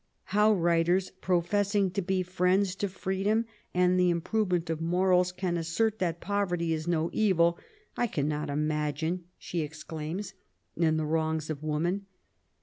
[0.23, 5.99] *'How writers professing to be friends to freedom and the improvement of morals can assert
[5.99, 7.59] that poverty is no evil,
[7.95, 9.25] I cannot imagine!
[9.29, 10.33] *' she exclaims
[10.75, 12.07] in the Wrongs of Woman.